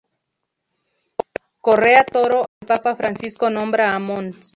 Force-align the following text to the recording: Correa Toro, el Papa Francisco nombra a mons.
Correa 1.67 2.03
Toro, 2.05 2.49
el 2.59 2.65
Papa 2.65 2.95
Francisco 2.95 3.51
nombra 3.51 3.93
a 3.93 3.99
mons. 4.09 4.47